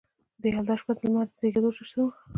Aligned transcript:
د 0.41 0.43
یلدا 0.53 0.75
شپه 0.79 0.93
د 0.97 0.99
لمر 1.07 1.25
د 1.29 1.31
زیږیدو 1.39 1.69
جشن 1.75 1.97
و 2.03 2.09